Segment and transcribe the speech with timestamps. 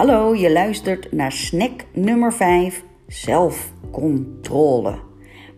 [0.00, 4.98] Hallo, je luistert naar snack nummer 5, zelfcontrole.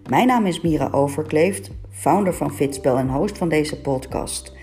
[0.08, 4.56] Mijn naam is Mira Overkleeft, founder van Fitspel en host van deze podcast.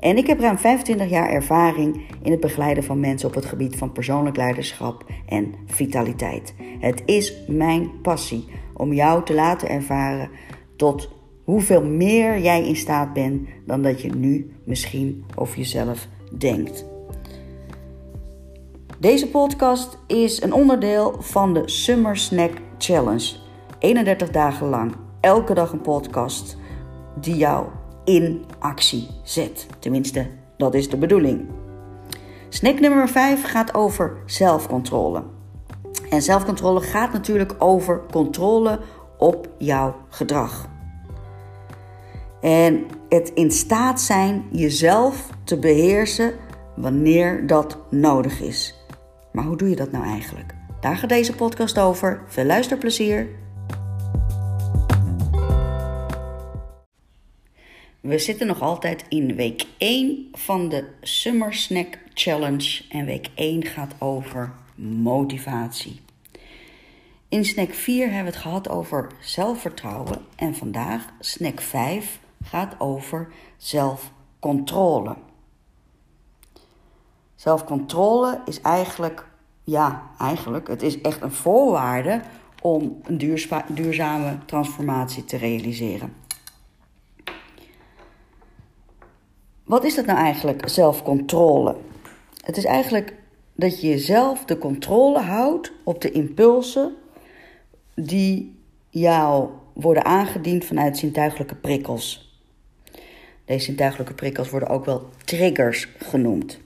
[0.00, 3.76] En ik heb ruim 25 jaar ervaring in het begeleiden van mensen op het gebied
[3.76, 6.54] van persoonlijk leiderschap en vitaliteit.
[6.78, 10.30] Het is mijn passie om jou te laten ervaren
[10.76, 11.10] tot
[11.44, 16.08] hoeveel meer jij in staat bent dan dat je nu misschien over jezelf
[16.38, 16.95] denkt.
[18.98, 23.34] Deze podcast is een onderdeel van de Summer Snack Challenge.
[23.78, 26.56] 31 dagen lang, elke dag een podcast
[27.20, 27.66] die jou
[28.04, 29.66] in actie zet.
[29.78, 31.48] Tenminste, dat is de bedoeling.
[32.48, 35.22] Snack nummer 5 gaat over zelfcontrole.
[36.10, 38.80] En zelfcontrole gaat natuurlijk over controle
[39.18, 40.68] op jouw gedrag.
[42.40, 46.32] En het in staat zijn jezelf te beheersen
[46.76, 48.75] wanneer dat nodig is.
[49.36, 50.54] Maar hoe doe je dat nou eigenlijk?
[50.80, 52.22] Daar gaat deze podcast over.
[52.26, 53.28] Veel luisterplezier.
[58.00, 62.84] We zitten nog altijd in week 1 van de Summer Snack Challenge.
[62.88, 66.00] En week 1 gaat over motivatie.
[67.28, 70.18] In snack 4 hebben we het gehad over zelfvertrouwen.
[70.36, 75.16] En vandaag, snack 5, gaat over zelfcontrole.
[77.46, 79.26] Zelfcontrole is eigenlijk,
[79.64, 82.20] ja, eigenlijk, het is echt een voorwaarde
[82.62, 83.18] om een
[83.68, 86.14] duurzame transformatie te realiseren.
[89.64, 91.76] Wat is dat nou eigenlijk, zelfcontrole?
[92.40, 93.14] Het is eigenlijk
[93.54, 96.94] dat je jezelf de controle houdt op de impulsen
[97.94, 98.58] die
[98.90, 102.38] jou worden aangediend vanuit zintuigelijke prikkels.
[103.44, 106.64] Deze zintuigelijke prikkels worden ook wel triggers genoemd.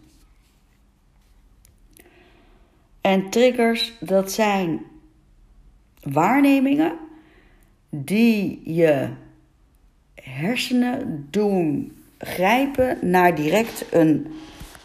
[3.00, 4.80] En triggers, dat zijn
[6.02, 6.98] waarnemingen
[7.90, 9.08] die je
[10.14, 14.26] hersenen doen grijpen naar direct een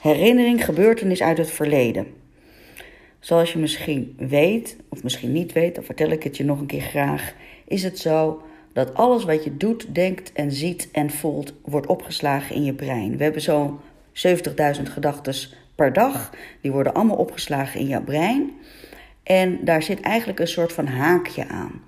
[0.01, 2.07] herinnering, gebeurtenis uit het verleden.
[3.19, 6.65] Zoals je misschien weet, of misschien niet weet, dan vertel ik het je nog een
[6.65, 7.33] keer graag,
[7.67, 8.41] is het zo
[8.73, 13.17] dat alles wat je doet, denkt en ziet en voelt, wordt opgeslagen in je brein.
[13.17, 13.79] We hebben zo'n
[14.13, 15.33] 70.000 gedachten
[15.75, 16.31] per dag.
[16.61, 18.51] Die worden allemaal opgeslagen in jouw brein.
[19.23, 21.81] En daar zit eigenlijk een soort van haakje aan.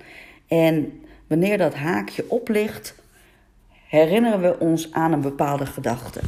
[0.48, 2.96] En wanneer dat haakje oplicht,
[3.88, 6.20] herinneren we ons aan een bepaalde gedachte.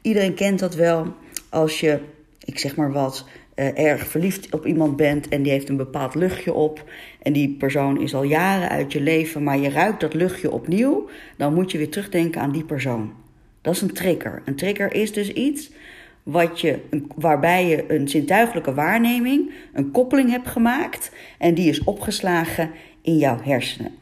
[0.00, 1.14] Iedereen kent dat wel
[1.48, 2.00] als je,
[2.44, 6.14] ik zeg maar wat, uh, erg verliefd op iemand bent en die heeft een bepaald
[6.14, 6.90] luchtje op.
[7.22, 11.08] En die persoon is al jaren uit je leven, maar je ruikt dat luchtje opnieuw.
[11.36, 13.12] Dan moet je weer terugdenken aan die persoon.
[13.60, 14.42] Dat is een trigger.
[14.44, 15.70] Een trigger is dus iets
[16.22, 16.78] wat je,
[17.14, 22.70] waarbij je een zintuigelijke waarneming, een koppeling hebt gemaakt en die is opgeslagen
[23.02, 23.94] in jouw hersenen.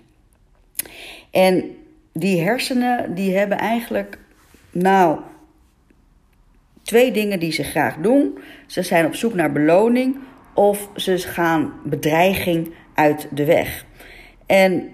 [1.31, 1.65] En
[2.12, 4.19] die hersenen die hebben eigenlijk,
[4.71, 5.19] nou,
[6.83, 8.39] twee dingen die ze graag doen.
[8.67, 10.17] Ze zijn op zoek naar beloning
[10.55, 13.84] of ze gaan bedreiging uit de weg.
[14.47, 14.89] En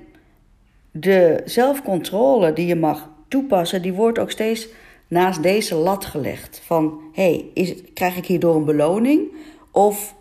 [0.90, 4.68] de zelfcontrole die je mag toepassen, die wordt ook steeds
[5.14, 6.60] naast deze lat gelegd.
[6.64, 9.32] Van, hé, hey, krijg ik hierdoor een beloning
[9.70, 10.14] of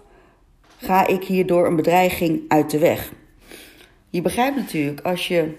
[0.77, 3.13] ga ik hierdoor een bedreiging uit de weg?
[4.09, 5.51] Je begrijpt natuurlijk, als je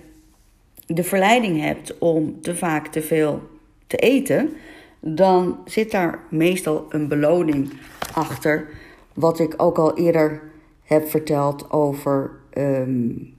[0.86, 3.42] de verleiding hebt om te vaak te veel
[3.86, 4.52] te eten,
[5.00, 7.72] dan zit daar meestal een beloning
[8.12, 8.68] achter.
[9.14, 10.42] Wat ik ook al eerder
[10.82, 13.34] heb verteld over um,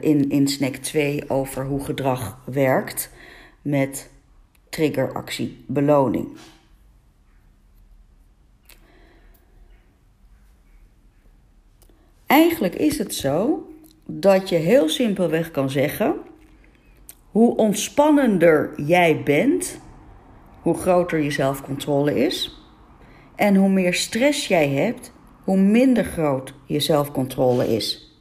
[0.00, 3.10] in, in snack 2 over hoe gedrag werkt
[3.62, 4.10] met
[4.68, 6.28] triggeractie beloning.
[12.26, 13.66] Eigenlijk is het zo
[14.06, 16.14] dat je heel simpelweg kan zeggen:
[17.30, 19.80] hoe ontspannender jij bent,
[20.62, 22.62] hoe groter je zelfcontrole is.
[23.34, 25.12] En hoe meer stress jij hebt,
[25.44, 28.12] hoe minder groot je zelfcontrole is.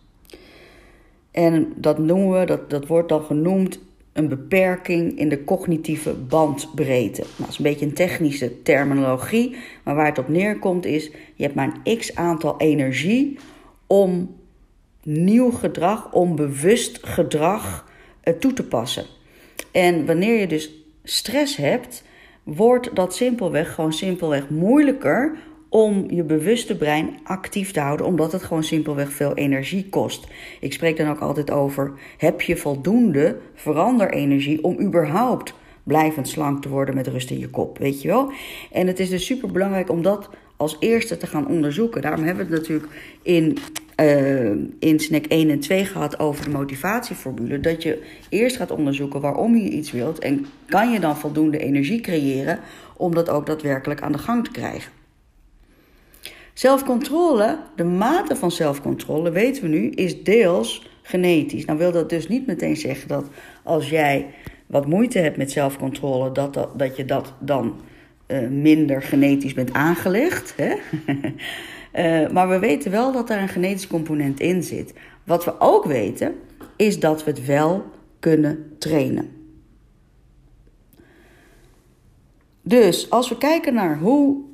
[1.31, 3.79] En dat noemen we, dat, dat wordt dan genoemd
[4.17, 7.21] een beperking in de cognitieve bandbreedte.
[7.21, 11.43] Nou, dat is een beetje een technische terminologie, maar waar het op neerkomt is: je
[11.43, 13.37] hebt maar een x aantal energie
[13.87, 14.35] om
[15.03, 17.89] nieuw gedrag, om bewust gedrag
[18.21, 19.05] eh, toe te passen.
[19.71, 20.71] En wanneer je dus
[21.03, 22.03] stress hebt,
[22.43, 25.37] wordt dat simpelweg gewoon simpelweg moeilijker
[25.69, 30.27] om je bewuste brein actief te houden, omdat het gewoon simpelweg veel energie kost.
[30.59, 35.53] Ik spreek dan ook altijd over: heb je voldoende veranderenergie om überhaupt
[35.83, 38.31] blijvend slank te worden met rust in je kop, weet je wel?
[38.71, 42.01] En het is dus super belangrijk om dat als eerste te gaan onderzoeken.
[42.01, 42.91] Daarom hebben we het natuurlijk
[43.21, 43.57] in,
[44.01, 44.49] uh,
[44.79, 47.59] in snack 1 en 2 gehad over de motivatieformule.
[47.59, 50.19] Dat je eerst gaat onderzoeken waarom je iets wilt.
[50.19, 52.59] En kan je dan voldoende energie creëren
[52.97, 54.91] om dat ook daadwerkelijk aan de gang te krijgen.
[56.57, 61.65] Zelfcontrole, de mate van zelfcontrole, weten we nu, is deels genetisch.
[61.65, 63.25] Nou wil dat dus niet meteen zeggen dat
[63.63, 64.33] als jij
[64.65, 67.75] wat moeite hebt met zelfcontrole, dat, dat, dat je dat dan
[68.27, 70.55] uh, minder genetisch bent aangelegd.
[70.55, 70.75] Hè?
[72.25, 74.93] uh, maar we weten wel dat daar een genetisch component in zit.
[75.23, 76.35] Wat we ook weten,
[76.75, 77.85] is dat we het wel
[78.19, 79.29] kunnen trainen.
[82.61, 84.45] Dus als we kijken naar hoe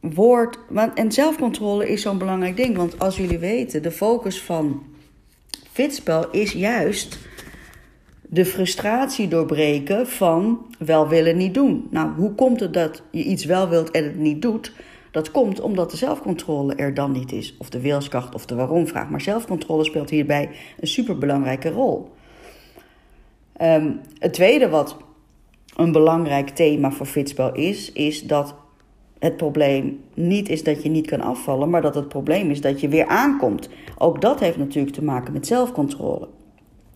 [0.00, 0.58] wordt.
[0.94, 2.76] En zelfcontrole is zo'n belangrijk ding.
[2.76, 4.82] Want als jullie weten, de focus van
[5.72, 7.18] fitspel is juist
[8.22, 11.86] de frustratie doorbreken van wel willen niet doen.
[11.90, 14.72] Nou, hoe komt het dat je iets wel wilt en het niet doet?
[15.10, 19.10] Dat komt omdat de zelfcontrole er dan niet is, of de wilskracht of de waarom-vraag.
[19.10, 20.50] Maar zelfcontrole speelt hierbij
[20.80, 22.10] een superbelangrijke rol.
[23.62, 24.96] Um, het tweede wat
[25.76, 28.54] een belangrijk thema voor fitspel is, is dat
[29.18, 32.80] het probleem niet is dat je niet kan afvallen, maar dat het probleem is dat
[32.80, 33.68] je weer aankomt.
[33.98, 36.28] Ook dat heeft natuurlijk te maken met zelfcontrole.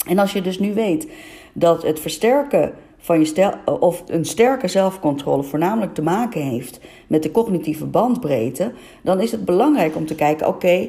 [0.07, 1.09] En als je dus nu weet
[1.53, 7.31] dat het versterken van je of een sterke zelfcontrole voornamelijk te maken heeft met de
[7.31, 8.73] cognitieve bandbreedte,
[9.03, 10.89] dan is het belangrijk om te kijken: oké,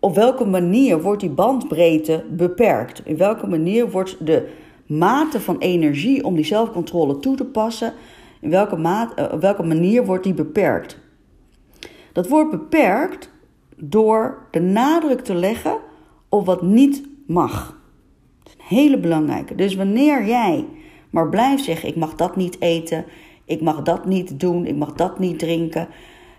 [0.00, 3.02] op welke manier wordt die bandbreedte beperkt?
[3.04, 4.48] In welke manier wordt de
[4.86, 7.92] mate van energie om die zelfcontrole toe te passen,
[8.40, 10.98] in welke, uh, op welke manier wordt die beperkt?
[12.12, 13.30] Dat wordt beperkt
[13.76, 15.78] door de nadruk te leggen
[16.28, 17.76] op wat niet mag
[18.68, 19.54] hele belangrijke.
[19.54, 20.66] Dus wanneer jij
[21.10, 23.04] maar blijft zeggen: ik mag dat niet eten,
[23.44, 25.88] ik mag dat niet doen, ik mag dat niet drinken.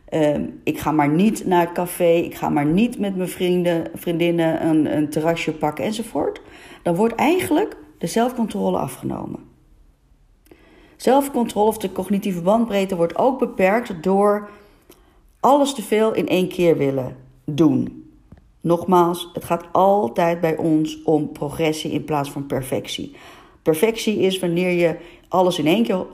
[0.10, 3.88] Uh, ik ga maar niet naar het café, ik ga maar niet met mijn vrienden,
[3.94, 6.42] vriendinnen een, een terrasje pakken enzovoort.
[6.84, 9.40] Dan wordt eigenlijk de zelfcontrole afgenomen.
[11.00, 14.50] Zelfcontrole of de cognitieve bandbreedte wordt ook beperkt door
[15.40, 17.16] alles te veel in één keer willen
[17.46, 18.10] doen.
[18.62, 23.16] Nogmaals, het gaat altijd bij ons om progressie in plaats van perfectie.
[23.62, 24.96] Perfectie is wanneer je
[25.28, 26.06] alles in één keer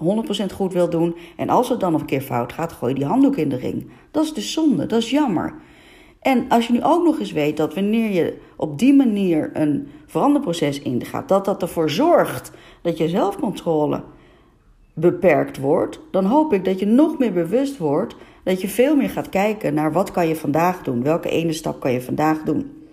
[0.52, 1.16] 100% goed wil doen.
[1.36, 3.90] En als het dan een keer fout gaat, gooi je die handdoek in de ring.
[4.12, 5.54] Dat is de zonde, dat is jammer.
[6.20, 9.88] En als je nu ook nog eens weet dat wanneer je op die manier een
[10.06, 12.52] veranderproces ingaat, dat dat ervoor zorgt
[12.82, 14.04] dat je zelfcontrole
[14.96, 18.16] beperkt wordt, dan hoop ik dat je nog meer bewust wordt
[18.46, 21.80] dat je veel meer gaat kijken naar wat kan je vandaag doen, welke ene stap
[21.80, 22.84] kan je vandaag doen.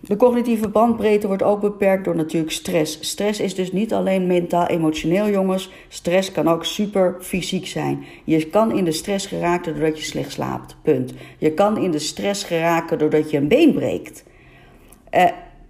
[0.00, 2.98] De cognitieve bandbreedte wordt ook beperkt door natuurlijk stress.
[3.00, 5.70] Stress is dus niet alleen mentaal-emotioneel, jongens.
[5.88, 8.04] Stress kan ook super fysiek zijn.
[8.24, 10.76] Je kan in de stress geraken doordat je slecht slaapt.
[10.82, 11.12] Punt.
[11.38, 14.24] Je kan in de stress geraken doordat je een been breekt.
[15.14, 15.24] Uh,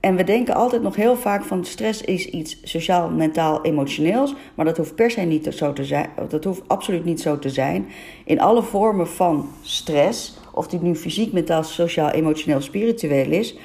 [0.06, 4.34] en we denken altijd nog heel vaak van stress is iets sociaal, mentaal, emotioneels.
[4.54, 6.08] Maar dat hoeft per se niet zo te zijn.
[6.28, 7.86] Dat hoeft absoluut niet zo te zijn.
[8.24, 13.58] In alle vormen van stress, of die nu fysiek, mentaal, sociaal, emotioneel, spiritueel is.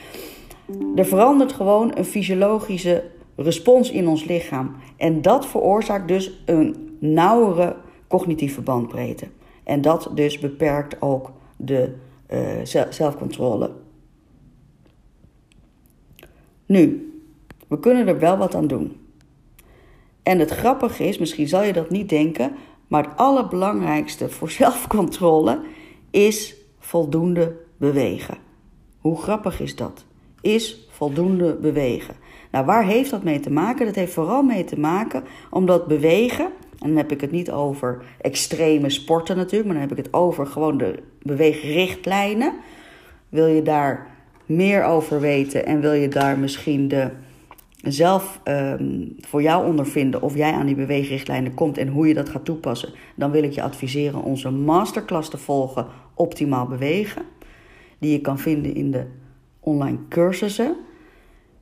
[0.95, 3.03] Er verandert gewoon een fysiologische
[3.35, 4.75] respons in ons lichaam.
[4.97, 7.75] En dat veroorzaakt dus een nauwere
[8.07, 9.27] cognitieve bandbreedte.
[9.63, 11.95] En dat dus beperkt ook de
[12.33, 12.39] uh,
[12.89, 13.71] zelfcontrole.
[16.71, 17.13] Nu,
[17.67, 18.95] we kunnen er wel wat aan doen.
[20.23, 22.51] En het grappige is, misschien zal je dat niet denken,
[22.87, 25.59] maar het allerbelangrijkste voor zelfcontrole
[26.09, 28.37] is voldoende bewegen.
[28.99, 30.05] Hoe grappig is dat?
[30.41, 32.15] Is voldoende bewegen.
[32.51, 33.85] Nou, waar heeft dat mee te maken?
[33.85, 36.45] Dat heeft vooral mee te maken omdat bewegen,
[36.79, 40.13] en dan heb ik het niet over extreme sporten natuurlijk, maar dan heb ik het
[40.13, 42.53] over gewoon de beweegrichtlijnen.
[43.29, 44.11] Wil je daar
[44.55, 47.09] meer over weten en wil je daar misschien de,
[47.83, 52.29] zelf um, voor jou ondervinden of jij aan die beweegrichtlijnen komt en hoe je dat
[52.29, 57.21] gaat toepassen, dan wil ik je adviseren onze masterclass te volgen Optimaal Bewegen.
[57.99, 59.05] Die je kan vinden in de
[59.59, 60.75] online cursussen.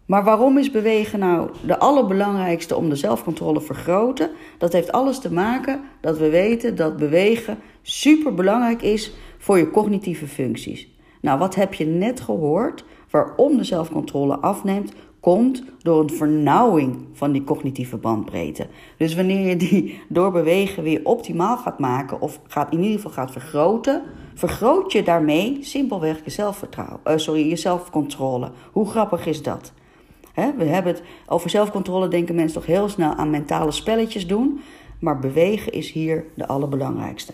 [0.06, 4.30] Maar waarom is bewegen nou de allerbelangrijkste om de zelfcontrole te vergroten?
[4.58, 9.72] Dat heeft alles te maken dat we weten dat bewegen super belangrijk is voor je
[9.72, 10.88] cognitieve functies.
[11.20, 12.84] Nou, wat heb je net gehoord?
[13.10, 18.68] Waarom de zelfcontrole afneemt, komt door een vernauwing van die cognitieve bandbreedte.
[18.98, 23.12] Dus wanneer je die door bewegen weer optimaal gaat maken, of gaat, in ieder geval
[23.12, 28.52] gaat vergroten, vergroot je daarmee simpelweg je zelfvertrouwen, uh, sorry, je zelfcontrole.
[28.72, 29.74] Hoe grappig is dat?
[30.58, 34.62] we hebben het over zelfcontrole, denken mensen toch heel snel aan mentale spelletjes doen,
[35.00, 37.34] maar bewegen is hier de allerbelangrijkste.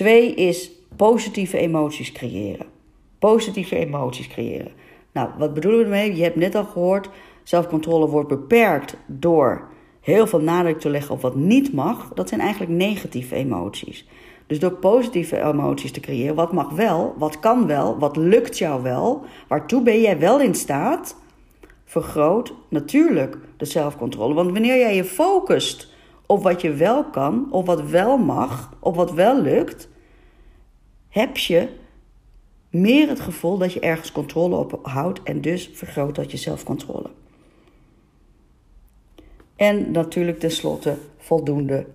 [0.00, 2.66] Twee is positieve emoties creëren.
[3.18, 4.72] Positieve emoties creëren.
[5.12, 6.16] Nou, wat bedoelen we ermee?
[6.16, 7.08] Je hebt net al gehoord,
[7.42, 9.68] zelfcontrole wordt beperkt door
[10.00, 12.12] heel veel nadruk te leggen op wat niet mag.
[12.14, 14.08] Dat zijn eigenlijk negatieve emoties.
[14.46, 18.82] Dus door positieve emoties te creëren, wat mag wel, wat kan wel, wat lukt jou
[18.82, 21.16] wel, waartoe ben jij wel in staat,
[21.84, 24.34] vergroot natuurlijk de zelfcontrole.
[24.34, 25.92] Want wanneer jij je focust
[26.26, 29.88] op wat je wel kan, op wat wel mag, op wat wel lukt,
[31.10, 31.68] heb je
[32.70, 37.10] meer het gevoel dat je ergens controle op houdt en dus vergroot dat je zelfcontrole.
[39.56, 41.86] En natuurlijk tenslotte voldoende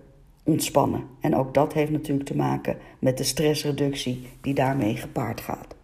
[0.44, 1.06] ontspannen.
[1.20, 5.74] En ook dat heeft natuurlijk te maken met de stressreductie die daarmee gepaard gaat.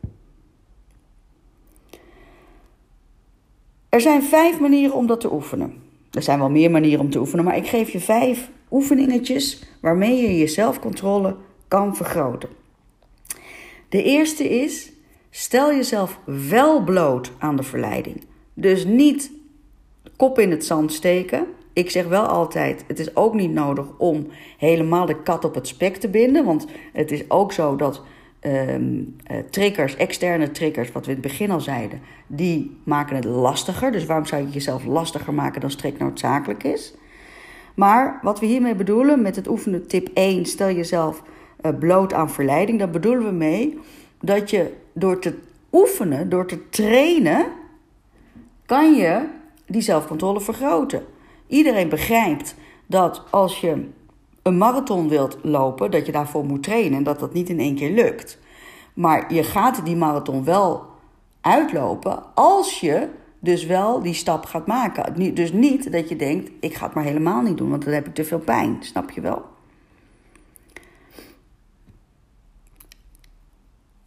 [3.88, 5.82] Er zijn vijf manieren om dat te oefenen.
[6.10, 10.22] Er zijn wel meer manieren om te oefenen, maar ik geef je vijf oefeningetjes waarmee
[10.22, 11.36] je je zelfcontrole
[11.68, 12.48] kan vergroten.
[13.92, 14.92] De eerste is:
[15.30, 18.24] stel jezelf wel bloot aan de verleiding.
[18.54, 19.30] Dus niet
[20.16, 21.46] kop in het zand steken.
[21.72, 24.26] Ik zeg wel altijd: het is ook niet nodig om
[24.58, 26.44] helemaal de kat op het spek te binden.
[26.44, 28.02] Want het is ook zo dat
[28.40, 29.16] um,
[29.50, 33.92] triggers, externe triggers, wat we in het begin al zeiden, die maken het lastiger.
[33.92, 36.94] Dus waarom zou je jezelf lastiger maken dan strikt noodzakelijk is?
[37.74, 41.22] Maar wat we hiermee bedoelen met het oefenen tip 1, stel jezelf
[41.78, 43.78] bloot aan verleiding, daar bedoelen we mee
[44.20, 45.34] dat je door te
[45.72, 47.46] oefenen, door te trainen,
[48.66, 49.24] kan je
[49.66, 51.04] die zelfcontrole vergroten.
[51.46, 52.54] Iedereen begrijpt
[52.86, 53.88] dat als je
[54.42, 57.74] een marathon wilt lopen, dat je daarvoor moet trainen en dat dat niet in één
[57.74, 58.38] keer lukt.
[58.94, 60.84] Maar je gaat die marathon wel
[61.40, 65.34] uitlopen als je dus wel die stap gaat maken.
[65.34, 68.06] Dus niet dat je denkt, ik ga het maar helemaal niet doen, want dan heb
[68.06, 68.76] ik te veel pijn.
[68.80, 69.51] Snap je wel?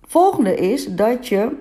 [0.08, 1.52] Volgende is dat je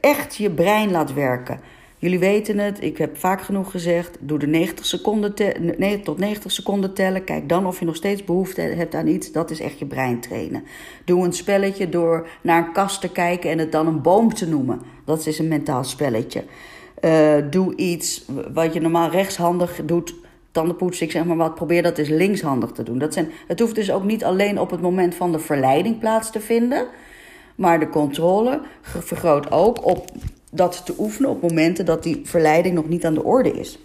[0.00, 1.60] echt je brein laat werken.
[1.98, 4.16] Jullie weten het, ik heb vaak genoeg gezegd.
[4.20, 5.34] Doe de 90 seconden
[5.78, 7.24] nee, tot 90 seconden tellen.
[7.24, 9.32] Kijk dan of je nog steeds behoefte hebt aan iets.
[9.32, 10.64] Dat is echt je brein trainen.
[11.04, 14.48] Doe een spelletje door naar een kast te kijken en het dan een boom te
[14.48, 14.82] noemen.
[15.04, 16.44] Dat is een mentaal spelletje.
[17.00, 20.14] Uh, doe iets wat je normaal rechtshandig doet.
[20.52, 21.54] Tandenpoetsen, ik zeg maar wat.
[21.54, 22.98] Probeer dat eens linkshandig te doen.
[22.98, 26.30] Dat zijn, het hoeft dus ook niet alleen op het moment van de verleiding plaats
[26.30, 26.86] te vinden.
[27.54, 30.10] Maar de controle vergroot ook op
[30.50, 33.78] dat te oefenen op momenten dat die verleiding nog niet aan de orde is.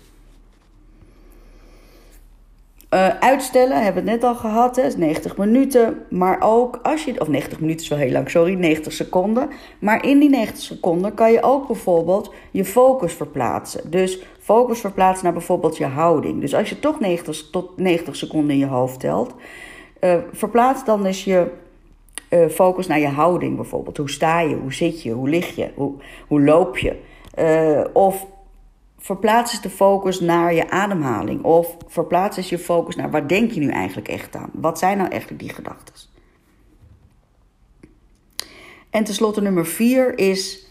[2.93, 6.05] Uh, uitstellen hebben we het net al gehad, hè, is 90 minuten.
[6.09, 9.49] Maar ook als je, of 90 minuten is wel heel lang, sorry, 90 seconden.
[9.79, 13.91] Maar in die 90 seconden kan je ook bijvoorbeeld je focus verplaatsen.
[13.91, 16.41] Dus focus verplaatsen naar bijvoorbeeld je houding.
[16.41, 19.35] Dus als je toch 90 tot 90 seconden in je hoofd telt,
[20.01, 21.47] uh, verplaats dan eens je
[22.29, 23.97] uh, focus naar je houding bijvoorbeeld.
[23.97, 24.55] Hoe sta je?
[24.55, 25.11] Hoe zit je?
[25.11, 25.69] Hoe lig je?
[25.75, 25.93] Hoe,
[26.27, 26.95] hoe loop je?
[27.93, 28.25] Of
[29.07, 31.43] verplaats eens de focus naar je ademhaling.
[31.43, 34.49] Of verplaats eens je focus naar waar denk je nu eigenlijk echt aan?
[34.53, 35.93] Wat zijn nou eigenlijk die gedachten?
[38.89, 40.67] En tenslotte nummer vier is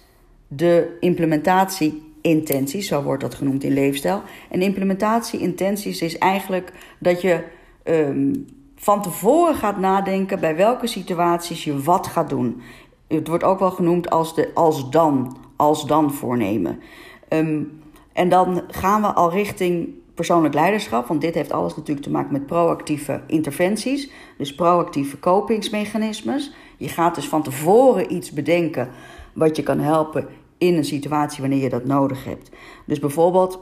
[0.48, 2.86] de implementatie-intenties.
[2.86, 4.22] Zo wordt dat genoemd in leefstijl.
[4.50, 7.44] En implementatie-intenties is eigenlijk dat je
[7.84, 12.62] um, van tevoren gaat nadenken bij welke situaties je wat gaat doen.
[13.08, 16.80] Het wordt ook wel genoemd als de als dan, als dan voornemen.
[17.28, 17.84] Um,
[18.16, 22.32] en dan gaan we al richting persoonlijk leiderschap, want dit heeft alles natuurlijk te maken
[22.32, 26.52] met proactieve interventies, dus proactieve kopingsmechanismes.
[26.76, 28.88] Je gaat dus van tevoren iets bedenken
[29.32, 32.50] wat je kan helpen in een situatie wanneer je dat nodig hebt.
[32.84, 33.58] Dus bijvoorbeeld,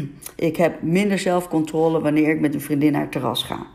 [0.36, 3.66] ik heb minder zelfcontrole wanneer ik met een vriendin naar het terras ga.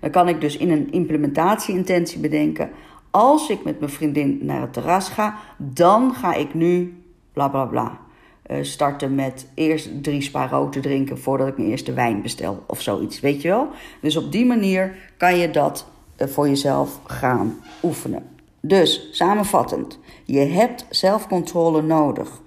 [0.00, 2.70] Dan kan ik dus in een implementatieintentie bedenken.
[3.10, 7.64] Als ik met mijn vriendin naar het terras ga, dan ga ik nu bla bla
[7.64, 8.08] bla.
[8.50, 12.80] Uh, starten met eerst drie spa te drinken voordat ik mijn eerste wijn bestel of
[12.80, 13.68] zoiets, weet je wel?
[14.00, 15.86] Dus op die manier kan je dat
[16.18, 18.22] uh, voor jezelf gaan oefenen.
[18.60, 22.40] Dus samenvattend, je hebt zelfcontrole nodig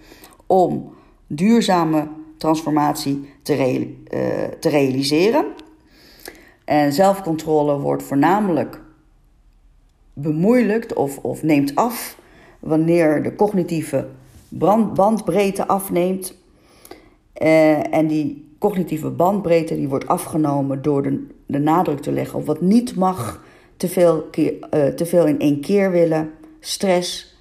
[0.46, 0.94] om
[1.28, 2.08] duurzame
[2.38, 5.46] transformatie te, uh, te realiseren.
[6.66, 8.82] En zelfcontrole wordt voornamelijk
[10.14, 12.18] bemoeilijkt of, of neemt af
[12.60, 14.08] wanneer de cognitieve
[14.94, 16.38] bandbreedte afneemt.
[17.42, 22.46] Uh, en die cognitieve bandbreedte die wordt afgenomen door de, de nadruk te leggen op
[22.46, 23.44] wat niet mag,
[23.78, 27.38] te veel, keer, uh, te veel in één keer willen, stress,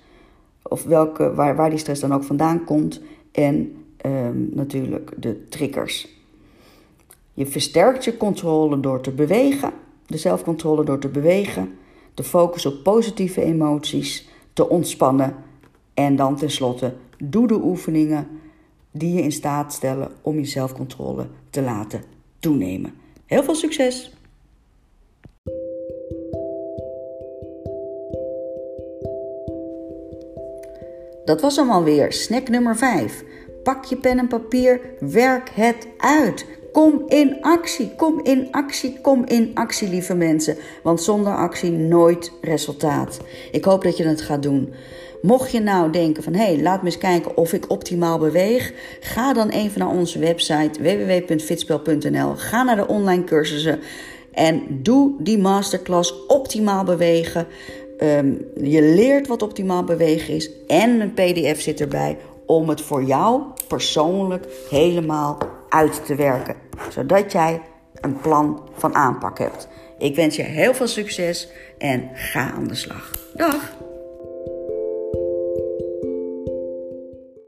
[0.62, 3.00] of welke, waar, waar die stress dan ook vandaan komt,
[3.32, 3.76] en
[4.06, 6.08] um, natuurlijk de triggers.
[7.34, 9.72] Je versterkt je controle door te bewegen,
[10.06, 11.72] de zelfcontrole door te bewegen.
[12.14, 15.34] de focus op positieve emoties te ontspannen.
[15.94, 18.28] En dan tenslotte, doe de oefeningen
[18.90, 22.02] die je in staat stellen om je zelfcontrole te laten
[22.38, 22.94] toenemen.
[23.26, 24.12] Heel veel succes!
[31.24, 33.24] Dat was hem alweer, snack nummer 5.
[33.62, 36.46] Pak je pen en papier, werk het uit.
[36.72, 40.56] Kom in actie, kom in actie, kom in actie, lieve mensen.
[40.82, 43.20] Want zonder actie nooit resultaat.
[43.52, 44.72] Ik hoop dat je het gaat doen.
[45.22, 48.72] Mocht je nou denken van hé, hey, laat me eens kijken of ik optimaal beweeg,
[49.00, 52.34] ga dan even naar onze website www.fitspel.nl.
[52.36, 53.80] Ga naar de online cursussen
[54.32, 57.46] en doe die masterclass optimaal bewegen.
[58.00, 63.02] Um, je leert wat optimaal bewegen is en een PDF zit erbij om het voor
[63.02, 65.38] jou persoonlijk helemaal
[65.68, 66.54] uit te werken,
[66.90, 67.60] zodat jij
[68.00, 69.68] een plan van aanpak hebt.
[69.98, 71.48] Ik wens je heel veel succes
[71.78, 73.10] en ga aan de slag.
[73.34, 73.81] Dag!